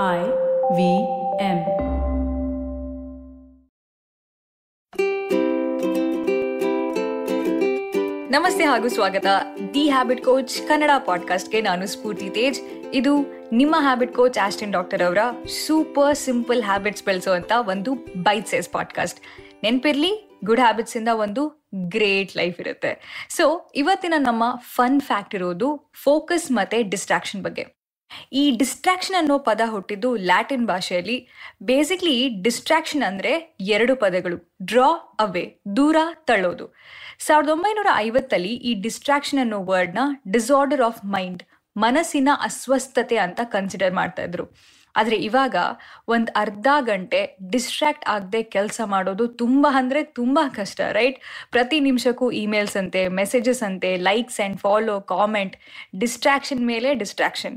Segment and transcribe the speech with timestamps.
[0.00, 1.58] V M.
[8.30, 9.26] ನಮಸ್ತೆ ಹಾಗೂ ಸ್ವಾಗತ.
[9.74, 12.60] ದಿ ಹ್ಯಾಬಿಟ್ ಕೋಚ್ ಕನ್ನಡ ಪಾಡ್ಕಾಸ್ಟ್ಗೆ ನಾನು ಸ್ಫೂರ್ತಿ ತೇಜ್.
[12.94, 15.18] ಇದು ನಿಮ್ಮ ಹ್ಯಾಬಿಟ್ ಕೋಚ್ ಆಸ್ಟಿನ್ ಡಾಕ್ಟರ್ ಅವರ
[15.66, 19.20] ಸೂಪರ್ ಸಿಂಪಲ್ ಹ್ಯಾಬಿಟ್ಸ್ ಬೆಳೆಸುವಂತ ಒಂದು ಬೈಟ್ ಸೈಸ್ ಪಾಡ್ಕಾಸ್ಟ್
[19.62, 23.26] ನೆನ್ಪಿರ್ಲಿ ಗುಡ್ ಹ್ಯಾಬಿಟ್ಸ್ ಇಂದ ಒಂದು ಗ್ರೇಟ್ ಲೈಫ್ ಇರುತ್ತೆ.
[23.28, 27.81] ಸೊ ಇವತ್ತಿನ ನಮ್ಮ ಫನ್ ಫ್ಯಾಕ್ಟ್ ಇರೋದು ಫೋಕಸ್ ಮತ್ತೆ ಡಿಸ್ಟ್ರಾಕ್ಷನ್ ಬಗ್ಗೆ.
[28.32, 31.16] ಈ ಡಿಸ್ಟ್ರಾಕ್ಷನ್ ಅನ್ನೋ ಪದ ಹುಟ್ಟಿದ್ದು ಲ್ಯಾಟಿನ್ ಭಾಷೆಯಲ್ಲಿ.
[31.62, 33.32] ಬೇಸಿಕ್ಲಿ ಡಿಸ್ಟ್ರಾಕ್ಷನ್ ಅಂದ್ರೆ
[33.76, 34.38] ಎರಡು ಪದಗಳು
[34.70, 35.44] ಡ್ರಾ ಅವೇ
[35.76, 35.96] ದೂರ
[36.30, 36.66] ತಳ್ಳೋದು.
[37.26, 41.42] ಸಾವಿರದ ಒಂಬೈನೂರ ಐವತ್ತಲ್ಲಿ ಈ ಡಿಸ್ಟ್ರಾಕ್ಷನ್ ಅನ್ನೋ ವರ್ಡ್ನ ಡಿಸಾರ್ಡರ್ ಆಫ್ ಮೈಂಡ್
[41.76, 44.46] ಮನಸ್ಸಿನ ಅಸ್ವಸ್ಥತೆ ಅಂತ ಕನ್ಸಿಡರ್ ಮಾಡ್ತಾ ಇದ್ರು.
[44.94, 45.56] ಆದರೆ ಇವಾಗ
[46.08, 51.18] ಒಂದು ಅರ್ಧ ಗಂಟೆ ಡಿಸ್ಟ್ರಾಕ್ಟ್ ಆಗದೆ ಕೆಲಸ ಮಾಡೋದು ತುಂಬ ಅಂದರೆ ತುಂಬ ಕಷ್ಟ ರೈಟ್
[51.50, 55.54] ಪ್ರತಿ ನಿಮಿಷಕ್ಕೂ ಇಮೇಲ್ಸ್ ಅಂತೆ ಮೆಸೇಜಸ್ ಅಂತೆ likes and follow comment
[55.98, 57.56] distraction ಮೇಲೆ ಡಿಸ್ಟ್ರಾಕ್ಷನ್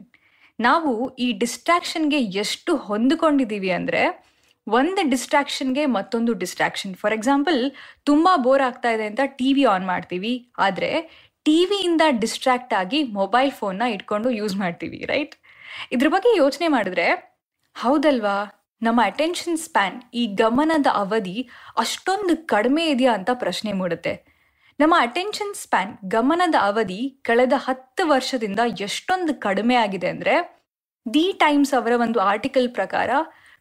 [0.60, 4.04] ನಾವು ಈ ಡಿಸ್ಟ್ರಾಕ್ಷನ್ಗೆ ಎಷ್ಟು ಹೊಂದಿಕೊಂಡಿದ್ದೀವಿ ಅಂದರೆ
[4.68, 7.60] ಒಂದು ಡಿಸ್ಟ್ರಾಕ್ಷನ್ಗೆ ಮತ್ತೊಂದು ಡಿಸ್ಟ್ರಾಕ್ಷನ್ ಫಾರ್ ಎಕ್ಸಾಂಪಲ್
[8.04, 10.52] ತುಂಬ ಬೋರ್ ಆಗ್ತಾ ಇದೆ ಅಂತ ಟಿವಿ ಆನ್ ಮಾಡ್ತೀವಿ.
[10.58, 10.92] ಆದರೆ
[11.46, 15.36] ಟಿ ವಿಯಿಂದ ಡಿಸ್ಟ್ರಾಕ್ಟ್ ಆಗಿ ಮೊಬೈಲ್ ಫೋನ್ನ ಇಟ್ಕೊಂಡು ಯೂಸ್ ಮಾಡ್ತೀವಿ ರೈಟ್
[15.92, 17.08] ಇದ್ರ ಬಗ್ಗೆ ಯೋಚನೆ ಮಾಡಿದ್ರೆ,
[17.76, 18.38] ಹೌದಲ್ವಾ?
[18.82, 24.35] ನಮ್ಮ ಅಟೆನ್ಷನ್ ಸ್ಪ್ಯಾನ್ ಈ ಗಮನದ ಅವಧಿ ಅಷ್ಟೊಂದು ಕಡಿಮೆ ಇದೆಯಾ ಅಂತ ಪ್ರಶ್ನೆ ಮೂಡುತ್ತೆ.
[24.80, 30.34] ನಮ್ಮ ಅಟೆನ್ಷನ್ ಸ್ಪ್ಯಾನ್ ಗಮನದ ಅವಧಿ ಕಳೆದ ಹತ್ತು ವರ್ಷದಿಂದ ಎಷ್ಟೊಂದು ಕಡಿಮೆ ಆಗಿದೆ ಅಂದ್ರೆ
[31.06, 33.10] ದಿ ಟೈಮ್ಸ್ ಅವರ ಒಂದು ಆರ್ಟಿಕಲ್ ಪ್ರಕಾರ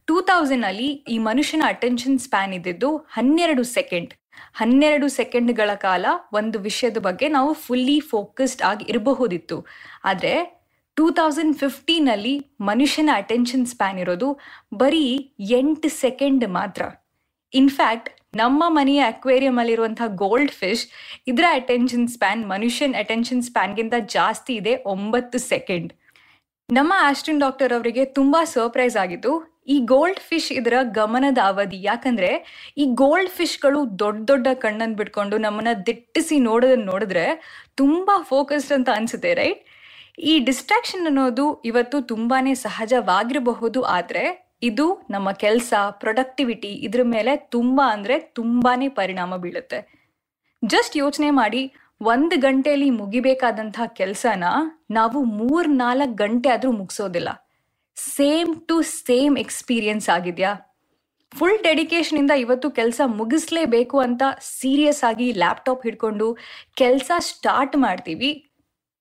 [0.08, 4.12] ಟೂ ತೌಸಂಡ್ ಅಲ್ಲಿ ಈ ಮನುಷ್ಯನ ಅಟೆನ್ಷನ್ ಸ್ಪ್ಯಾನ್ ಇದ್ದಿದ್ದು ಹನ್ನೆರಡು ಸೆಕೆಂಡ್
[4.54, 9.56] ಹನ್ನೆರಡು ಸೆಕೆಂಡ್ಗಳ ಕಾಲ ಒಂದು ವಿಷಯದ ಬಗ್ಗೆ ನಾವು ಫುಲ್ಲಿ ಫೋಕಸ್ಡ್ ಆಗಿ ಇರಬಹುದಿತ್ತು.
[10.04, 10.34] ಆದರೆ
[10.96, 14.28] ಟೂ ತೌಸಂಡ್ ಫಿಫ್ಟೀನಲ್ಲಿ ಮನುಷ್ಯನ ಅಟೆನ್ಷನ್ ಸ್ಪ್ಯಾನ್ ಇರೋದು
[14.74, 15.06] ಬರೀ
[15.58, 16.82] ಎಂಟು ಸೆಕೆಂಡ್ ಮಾತ್ರ.
[17.52, 20.88] ಇನ್ಫ್ಯಾಕ್ಟ್ ನಮ್ಮ ಮನೆಯ ಅಕ್ವೇರಿಯಂ ಅಲ್ಲಿರುವಂತಹ ಗೋಲ್ಡ್ ಫಿಶ್
[21.26, 25.92] ಇದರ ಅಟೆನ್ಷನ್ ಸ್ಪ್ಯಾನ್ ಮನುಷ್ಯನ್ ಅಟೆನ್ಷನ್ ಸ್ಪ್ಯಾನ್ಗಿಂತ ಜಾಸ್ತಿ ಇದೆ ಒಂಬತ್ತು ಸೆಕೆಂಡ್
[26.72, 31.82] ನಮ್ಮ ಆಸ್ಟಿನ್ ಡಾಕ್ಟರ್ ಅವರಿಗೆ ತುಂಬಾ ಸರ್ಪ್ರೈಸ್ ಆಗಿತ್ತು ಈ ಗೋಲ್ಡ್ ಫಿಶ್ ಇದರ ಗಮನದ ಅವಧಿ.
[31.82, 32.30] ಯಾಕಂದ್ರೆ,
[32.76, 37.24] ಈ ಗೋಲ್ಡ್ ಫಿಶ್ಗಳು ದೊಡ್ಡ ದೊಡ್ಡ ಕಣ್ಣನ್ನು ಬಿಟ್ಕೊಂಡು ನಮ್ಮನ್ನ ದಿಟ್ಟಿಸಿ ನೋಡೋದನ್ನ ನೋಡಿದ್ರೆ
[37.74, 39.64] ತುಂಬಾ ಫೋಕಸ್ಡ್ ಅಂತ ಅನ್ಸುತ್ತೆ ರೈಟ್
[40.18, 48.18] ಈ ಡಿಸ್ಟ್ರಾಕ್ಷನ್ ಅನ್ನೋದು ಇವತ್ತು ತುಂಬಾನೇ ಸಹಜವಾಗಿರಬಹುದು, ಆದ್ರೆ ಇದು ನಮ್ಮ ಕೆಲಸ ಪ್ರೊಡಕ್ಟಿವಿಟಿ ಇದ್ರ ಮೇಲೆ ತುಂಬಾ ಅಂದ್ರೆ
[48.18, 49.78] ತುಂಬಾನೇ ಪರಿಣಾಮ ಬೀಳುತ್ತೆ.
[50.64, 54.44] ಜಸ್ಟ್ ಯೋಚನೆ ಮಾಡಿ, ಒಂದು ಗಂಟೆಯಲ್ಲಿ ಮುಗಿಬೇಕಾದಂತಹ ಕೆಲಸನ
[54.90, 57.28] ನಾವು ಮೂರ್ ನಾಲ್ಕು ಗಂಟೆ ಆದ್ರೂ ಮುಗಿಸೋದಿಲ್ಲ.
[57.96, 60.54] ಸೇಮ್ ಟು ಸೇಮ್ ಎಕ್ಸ್ಪೀರಿಯನ್ಸ್ ಆಗಿದ್ಯಾ?
[61.34, 66.36] ಫುಲ್ ಡೆಡಿಕೇಶನ್ ಇಂದ ಇವತ್ತು ಕೆಲಸ ಮುಗಿಸ್ಲೇಬೇಕು ಅಂತ ಸೀರಿಯಸ್ ಆಗಿ ಲ್ಯಾಪ್ಟಾಪ್ ಹಿಡ್ಕೊಂಡು
[66.74, 68.50] ಕೆಲಸ ಸ್ಟಾರ್ಟ್ ಮಾಡ್ತೀವಿ.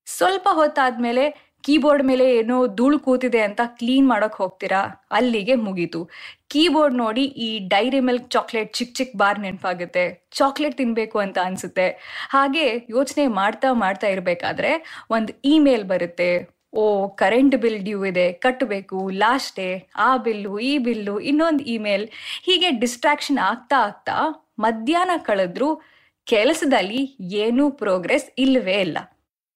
[0.05, 5.07] ಸ್ವಲ್ಪ ಹೊತ್ತಾದ್ಮೇಲೆ ಕೀಬೋರ್ಡ್ ಮೇಲೆ ಏನೋ ಧೂಳು ಕೂತಿದೆ ಅಂತ ಕ್ಲೀನ್ ಮಾಡೋಕೆ ಹೋಗ್ತೀರಾ?
[5.11, 6.09] ಅಲ್ಲಿಗೆ ಮುಗೀತು.
[6.47, 10.27] ಕೀಬೋರ್ಡ್ ನೋಡಿ ಈ ಡೈರಿ ಮಿಲ್ಕ್ ಚಾಕ್ಲೇಟ್ ಚಿಕ್ಕ ಚಿಕ್ಕ ಬಾರ್ ನೆನಪಾಗುತ್ತೆ.
[10.31, 11.87] ಚಾಕ್ಲೇಟ್ ತಿನ್ನಬೇಕು ಅಂತ ಅನಿಸುತ್ತೆ.
[12.29, 16.63] ಹಾಗೆ ಯೋಚನೆ ಮಾಡ್ತಾ ಮಾಡ್ತಾ ಇರಬೇಕಾದ್ರೆ ಒಂದು ಇಮೇಲ್ ಬರುತ್ತೆ.
[16.73, 22.07] ಓ, ಕರೆಂಟ್ ಬಿಲ್ ಡ್ಯೂ ಇದೆ ಕಟ್ಟಬೇಕು ಲಾಸ್ಟ್ ಡೇ, ಆ ಬಿಲ್ಲು, ಈ ಬಿಲ್ಲು, ಇನ್ನೊಂದು ಇಮೇಲ್.
[22.43, 24.15] ಹೀಗೆ ಡಿಸ್ಟ್ರಾಕ್ಷನ್ ಆಗ್ತಾ ಆಗ್ತಾ
[24.59, 25.81] ಮಧ್ಯಾಹ್ನ ಕಳೆದ್ರೂ
[26.25, 28.97] ಕೆಲಸದಲ್ಲಿ ಏನೂ ಪ್ರೋಗ್ರೆಸ್ ಇಲ್ಲವೇ ಇಲ್ಲ.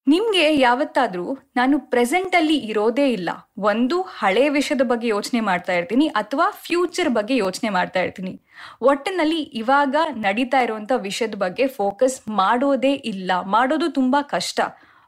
[0.08, 1.26] ನಿಮ್ಗೆ ಯಾವತ್ತಾದ್ರೂ
[1.56, 3.30] ನಾನು ಪ್ರೆಸೆಂಟ್ ಅಲ್ಲಿ ಇರೋದೇ ಇಲ್ಲ,
[3.72, 8.34] ಒಂದು ಹಳೆ ವಿಷಯದ ಬಗ್ಗೆ ಯೋಚನೆ ಮಾಡ್ತಾ ಇರ್ತೀನಿ ಅಥವಾ ಫ್ಯೂಚರ್ ಬಗ್ಗೆ ಯೋಚನೆ ಮಾಡ್ತಾ ಇರ್ತೀನಿ.
[8.82, 9.96] ಒಟ್ಟಿನಲ್ಲಿ ಇವಾಗ
[10.26, 14.60] ನಡೀತಾ ಇರುವಂತ ವಿಷಯದ ಬಗ್ಗೆ ಫೋಕಸ್ ಮಾಡೋದೇ ಇಲ್ಲ, ಮಾಡೋದು ತುಂಬಾ ಕಷ್ಟ.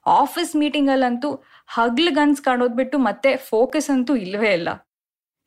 [0.06, 1.30] ಆಫೀಸ್ ಮೀಟಿಂಗ್ ಅಲ್ಲಂತೂ
[1.68, 4.70] ಹಗ್ಲ್ ಗನ್ಸ್ ಕಾಣೋದ್ ಬಿಟ್ಟು ಮತ್ತೆ ಫೋಕಸ್ ಅಂತೂ ಇಲ್ಲವೇ ಇಲ್ಲ.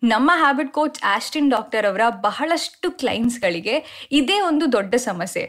[0.02, 3.74] ನಮ್ಮ ಹ್ಯಾಬಿಟ್ ಕೋಚ್ ಆಸ್ಟಿನ್ ಡಾಕ್ಟರ್ ಅವರ ಬಹಳಷ್ಟು ಕ್ಲೈಂಟ್ಸ್ಗಳಿಗೆ
[4.12, 5.44] ಇದೇ ಒಂದು ದೊಡ್ಡ ಸಮಸ್ಯೆ.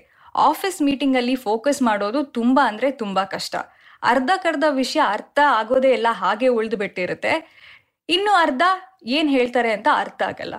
[0.49, 3.55] ಆಫೀಸ್ ಮೀಟಿಂಗ್ ಅಲ್ಲಿ ಫೋಕಸ್ ಮಾಡೋದು ತುಂಬಾ ಅಂದ್ರೆ ತುಂಬಾ ಕಷ್ಟ.
[4.11, 7.33] ಅರ್ಧಕ್ಕರ್ಧ ವಿಷಯ ಅರ್ಥ ಆಗೋದೇ ಎಲ್ಲ ಹಾಗೆ ಉಳಿದು ಬಿಟ್ಟಿರುತ್ತೆ.
[8.09, 8.63] ಇನ್ನು ಅರ್ಧ
[9.17, 10.55] ಏನ್ ಹೇಳ್ತಾರೆ ಅಂತ ಅರ್ಥ ಆಗಲ್ಲ.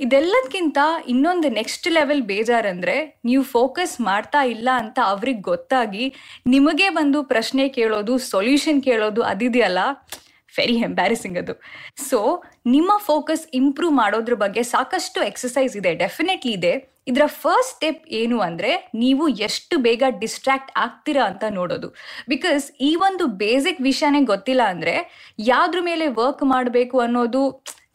[0.00, 6.04] ಇದೆಲ್ಲದಕ್ಕಿಂತ ಇನ್ನೊಂದು ನೆಕ್ಸ್ಟ್ ಲೆವೆಲ್ ಬೇಜಾರಂದ್ರೆ ನೀವು ಫೋಕಸ್ ಮಾಡ್ತಾ ಇಲ್ಲ ಅಂತ ಅವ್ರಿಗೆ ಗೊತ್ತಾಗಿ
[6.46, 9.78] ನಿಮಗೆ ಬಂದು ಪ್ರಶ್ನೆ ಕೇಳೋದು ಸೊಲ್ಯೂಷನ್ ಕೇಳೋದು ಅದಿದೆಯಲ್ಲ
[10.54, 11.54] ವೆರಿ ಎಂಬ್ಯಾರಿಸಿಂಗ್ ಅದು.
[12.08, 12.18] ಸೊ
[12.74, 16.72] ನಿಮ್ಮ ಫೋಕಸ್ ಇಂಪ್ರೂವ್ ಮಾಡೋದ್ರ ಬಗ್ಗೆ ಸಾಕಷ್ಟು ಎಕ್ಸಸೈಸ್ ಇದೆ ಡೆಫಿನೆಟ್ಲಿ ಇದೆ.
[17.10, 18.70] ಇದರ ಫಸ್ಟ್ ಸ್ಟೆಪ್ ಏನು ಅಂದರೆ
[19.02, 21.88] ನೀವು ಎಷ್ಟು ಬೇಗ ಡಿಸ್ಟ್ರಾಕ್ಟ್ ಆಗ್ತೀರಾ ಅಂತ ನೋಡೋದು.
[22.32, 24.94] ಬಿಕಾಸ್ ಈ ಒಂದು ಬೇಸಿಕ್ ವಿಷಯನೇ ಗೊತ್ತಿಲ್ಲ ಅಂದರೆ
[25.52, 27.42] ಯಾವ್ದ್ರ ಮೇಲೆ ವರ್ಕ್ ಮಾಡಬೇಕು ಅನ್ನೋದು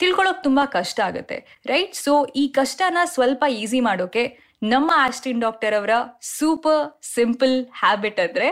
[0.02, 1.38] ತಿಳ್ಕೊಳ್ಳೋಕೆ ತುಂಬ ಕಷ್ಟ ಆಗುತ್ತೆ
[1.72, 4.24] ರೈಟ್ ಸೊ ಈ ಕಷ್ಟನ ಸ್ವಲ್ಪ ಈಸಿ ಮಾಡೋಕೆ
[4.72, 5.94] ನಮ್ಮ ಆಸ್ಟಿನ್ ಡಾಕ್ಟರ್ ಅವರ
[6.36, 6.84] ಸೂಪರ್
[7.16, 8.48] ಸಿಂಪಲ್ ಹ್ಯಾಬಿಟ್ ಅಂದ್ರೆ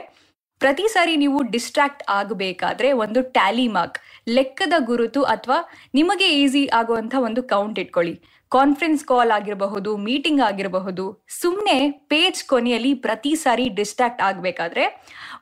[0.61, 3.97] ಪ್ರತಿ ಸಾರಿ ನೀವು ಡಿಸ್ಟ್ರಾಕ್ಟ್ ಆಗಬೇಕಾದ್ರೆ ಒಂದು ಟ್ಯಾಲಿ ಮಾರ್ಕ್
[4.35, 5.57] ಲೆಕ್ಕದ ಗುರುತು ಅಥವಾ
[5.97, 8.13] ನಿಮಗೆ ಈಸಿ ಆಗುವಂಥ ಒಂದು ಕೌಂಟ್ ಇಟ್ಕೊಳ್ಳಿ.
[8.51, 11.05] ಕಾನ್ಫರೆನ್ಸ್ ಕಾಲ್ ಆಗಿರಬಹುದು ಮೀಟಿಂಗ್ ಆಗಿರಬಹುದು
[11.41, 11.77] ಸುಮ್ಮನೆ
[12.11, 14.83] ಪೇಜ್ ಕೊನೆಯಲ್ಲಿ ಪ್ರತಿ ಸಾರಿ ಡಿಸ್ಟ್ರಾಕ್ಟ್ ಆಗಬೇಕಾದ್ರೆ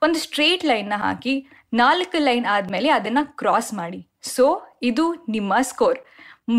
[0.05, 1.33] ಒಂದು ಸ್ಟ್ರೇಟ್ ಲೈನ್ನ ಹಾಕಿ
[1.81, 3.99] ನಾಲ್ಕು ಲೈನ್ ಆದಮೇಲೆ ಅದನ್ನು ಕ್ರಾಸ್ ಮಾಡಿ.
[4.35, 4.45] ಸೊ
[4.89, 5.05] ಇದು
[5.35, 5.99] ನಿಮ್ಮ ಸ್ಕೋರ್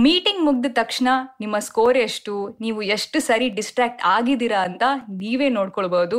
[0.04, 1.08] ಮೀಟಿಂಗ್ ಮುಗ್ದ ತಕ್ಷಣ
[1.42, 2.34] ನಿಮ್ಮ ಸ್ಕೋರ್ ಎಷ್ಟು,
[2.64, 4.84] ನೀವು ಎಷ್ಟು ಸರಿ ಡಿಸ್ಟ್ರಾಕ್ಟ್ ಆಗಿದ್ದೀರಾ ಅಂತ
[5.22, 6.18] ನೀವೇ ನೋಡ್ಕೊಳ್ಬಹುದು.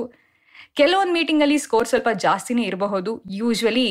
[0.80, 3.13] ಕೆಲವೊಂದು ಮೀಟಿಂಗ್ ಅಲ್ಲಿ ಸ್ಕೋರ್ ಸ್ವಲ್ಪ ಜಾಸ್ತಿನೇ ಇರಬಹುದು.
[3.42, 3.90] ಯೂಶ್ವಲಿ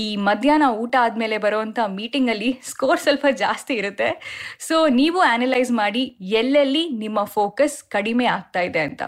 [0.00, 4.08] ಈ ಮಧ್ಯಾಹ್ನ ಊಟ ಆದಮೇಲೆ ಬರುವಂಥ ಮೀಟಿಂಗಲ್ಲಿ ಸ್ಕೋರ್ ಸ್ವಲ್ಪ ಜಾಸ್ತಿ ಇರುತ್ತೆ.
[4.66, 6.02] ಸೊ ನೀವು ಅನಲೈಸ್ ಮಾಡಿ
[6.40, 9.02] ಎಲ್ಲೆಲ್ಲಿ ನಿಮ್ಮ ಫೋಕಸ್ ಕಡಿಮೆ ಆಗ್ತಾ ಇದೆ ಅಂತ.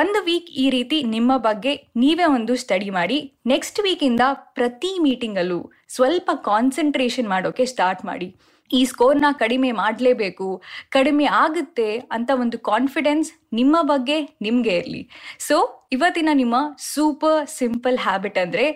[0.00, 3.18] ಒಂದು ವೀಕ್ ಈ ರೀತಿ ನಿಮ್ಮ ಬಗ್ಗೆ ನೀವೇ ಒಂದು ಸ್ಟಡಿ ಮಾಡಿ
[3.54, 4.20] ನೆಕ್ಸ್ಟ್ ವೀಕಿಂದ
[4.58, 5.60] ಪ್ರತಿ ಮೀಟಿಂಗಲ್ಲೂ
[5.96, 8.30] ಸ್ವಲ್ಪ ಕಾನ್ಸಂಟ್ರೇಷನ್ ಮಾಡೋಕ್ಕೆ ಸ್ಟಾರ್ಟ್ ಮಾಡಿ.
[8.78, 10.48] ಈ ಸ್ಕೋರ್ನ ಕಡಿಮೆ ಮಾಡಲೇಬೇಕು,
[10.96, 13.30] ಕಡಿಮೆ ಆಗುತ್ತೆ ಅಂತ ಒಂದು ಕಾನ್ಫಿಡೆನ್ಸ್
[13.60, 15.02] ನಿಮ್ಮ ಬಗ್ಗೆ ನಿಮಗೆ ಇರಲಿ.
[15.48, 15.56] ಸೊ
[15.92, 16.56] ಇವತ್ತಿನ ನಿಮ್ಮ
[16.94, 18.66] ಸೂಪರ್ ಸಿಂಪಲ್ ಹ್ಯಾಬಿಟ್ ಅಂದರೆ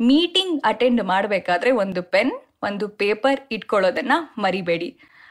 [0.00, 2.32] ಮೀಟಿಂಗ್ ಅಟೆಂಡ್ ಮಾಡಬೇಕಾದ್ರೆ ಒಂದು ಪೆನ್
[2.68, 4.88] ಒಂದು ಪೇಪರ್ ಇಟ್ಕೊಳ್ಳೋದನ್ನ ಮರಿಬೇಡಿ.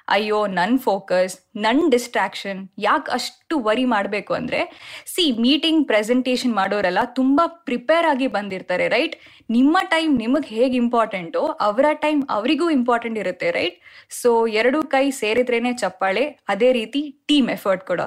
[0.09, 4.59] ಅಯ್ಯೋ ನನ್ನ ಫೋಕಸ್ ನನ್ನ ಡಿಸ್ಟ್ರಾಕ್ಷನ್ ಯಾಕೆ ಅಷ್ಟು ವರಿ ಮಾಡಬೇಕು ಅಂದರೆ
[5.07, 9.15] ಸಿ ಮೀಟಿಂಗ್ ಪ್ರೆಸೆಂಟೇಷನ್ ಮಾಡೋರೆಲ್ಲ ತುಂಬ ಪ್ರಿಪೇರ್ ಆಗಿ ಬಂದಿರ್ತಾರೆ ರೈಟ್
[9.49, 13.79] ನಿಮ್ಮ ಟೈಮ್ ನಿಮಗೆ ಹೇಗೆ ಇಂಪಾರ್ಟೆಂಟೋ ಅವರ ಟೈಮ್ ಅವರಿಗೂ ಇಂಪಾರ್ಟೆಂಟ್ ಇರುತ್ತೆ ರೈಟ್
[14.09, 18.01] ಸೊ ಎರಡು ಕೈ ಸೇರಿದ್ರೇನೆ ಚಪ್ಪಾಳೆ, ಅದೇ ರೀತಿ ಟೀಮ್ ಎಫರ್ಟ್ ಕೂಡ.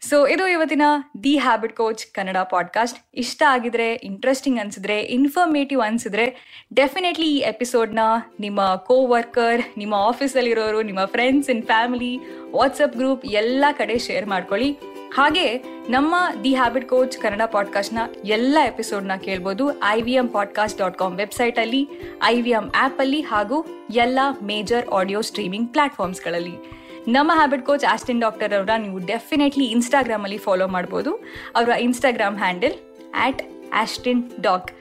[0.00, 0.82] ಸೊ ಇದು ಇವತ್ತಿನ
[1.24, 7.98] the habit coach Kannada podcast ಇಷ್ಟ ಆಗಿದ್ರೆ ಇಂಟ್ರೆಸ್ಟಿಂಗ್ ಅನ್ಸಿದ್ರೆ ಇನ್ಫಾರ್ಮೇಟಿವ್ ಅನ್ಸಿದ್ರೆ ಡೆಫಿನೆಟ್ಲಿ ಈ ಎಪಿಸೋಡ್ನ
[8.40, 12.18] ನಿಮ್ಮ ಕೋ ವರ್ಕರ್ ನಿಮ್ಮ ಆಫೀಸಲ್ಲಿರೋರು ನಿಮ್ಮ friends in family
[12.52, 14.78] WhatsApp group ಎಲ್ಲ ಕಡೆ ಶೇರ್ ಮಾಡ್ಕೊಳ್ಳಿ.
[15.14, 15.56] ಹಾಗೆ
[15.88, 16.14] ನಮ್ಮ
[16.44, 18.58] ದಿ ಹ್ಯಾಬಿಟ್ ಕೋಚ್ ಕನ್ನಡ ಪಾಡ್ಕಾಸ್ಟ್ನ ಎಲ್ಲ
[19.00, 21.88] ನ ಕೇಳ್ಬೋದು I V M podcast dot com ವೆಬ್ಸೈಟಲ್ಲಿ
[22.24, 26.54] ಐ ವಿ ಎಂ ಆ್ಯಪಲ್ಲಿ ಹಾಗೂ ಎಲ್ಲ ಮೇಜರ್ ಆಡಿಯೋ ಸ್ಟ್ರೀಮಿಂಗ್ ಪ್ಲಾಟ್ಫಾರ್ಮ್ಸ್ಗಳಲ್ಲಿ
[27.08, 31.14] ನಮ್ಮ ಹ್ಯಾಬಿಟ್ ಕೋಚ್ ಆಸ್ಟಿನ್ ಡಾಕ್ಟರ್ ಅವರ ನೀವು ಡೆಫಿನೆಟ್ಲಿ ಇನ್ಸ್ಟಾಗ್ರಾಮಲ್ಲಿ ಫಾಲೋ ಮಾಡ್ಬೋದು.
[31.56, 32.72] ಅವರ Instagram handle
[33.14, 33.42] at
[33.74, 34.72] Austin doc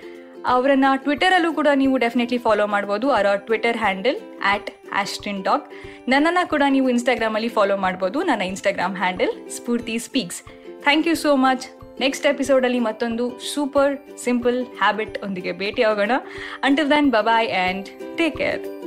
[0.46, 3.12] ಅವರನ್ನ ಟ್ವಿಟರಲ್ಲೂ ಕೂಡ ನೀವು ಡೆಫಿನೆಟ್ಲಿ ಫಾಲೋ ಮಾಡ್ಬೋದು.
[3.12, 5.72] ಅವರ Twitter handle at Austin doc
[6.08, 8.24] ನನ್ನನ್ನು ಕೂಡ ನೀವು ಇನ್ಸ್ಟಾಗ್ರಾಮಲ್ಲಿ ಫಾಲೋ ಮಾಡ್ಬೋದು.
[8.24, 10.44] ನನ್ನ Instagram handle Spoorthi speaks
[10.84, 11.68] thank you so much
[12.00, 16.12] next ಎಪಿಸೋಡಲ್ಲಿ ಮತ್ತೊಂದು ಸೂಪರ್ ಸಿಂಪಲ್ ಹ್ಯಾಬಿಟ್ ಒಂದಿಗೆ ಭೇಟಿ ಆಗೋಣ
[16.64, 17.86] until then bye bye and
[18.18, 18.79] take care